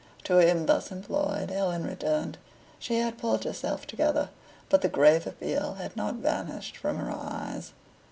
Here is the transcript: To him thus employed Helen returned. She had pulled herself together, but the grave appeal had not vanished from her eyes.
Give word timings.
To 0.23 0.39
him 0.39 0.65
thus 0.65 0.91
employed 0.91 1.51
Helen 1.51 1.85
returned. 1.85 2.39
She 2.79 2.97
had 2.97 3.19
pulled 3.19 3.43
herself 3.43 3.85
together, 3.85 4.29
but 4.67 4.81
the 4.81 4.89
grave 4.89 5.27
appeal 5.27 5.75
had 5.75 5.95
not 5.95 6.15
vanished 6.15 6.75
from 6.75 6.97
her 6.97 7.11
eyes. 7.11 7.73